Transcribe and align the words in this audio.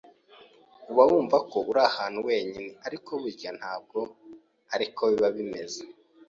uba 0.91 1.03
wumvako 1.09 1.57
uri 1.69 1.81
ahantu 1.89 2.19
wenyine 2.27 2.71
ariko 2.87 3.11
burya 3.21 3.51
ntabwo 3.59 3.99
ariko 4.75 5.01
biba 5.11 5.29
bimeze. 5.37 5.81